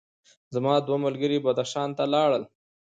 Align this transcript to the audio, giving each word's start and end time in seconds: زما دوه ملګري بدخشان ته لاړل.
زما 0.53 0.73
دوه 0.87 0.97
ملګري 1.05 1.37
بدخشان 1.45 1.89
ته 1.97 2.03
لاړل. 2.13 2.43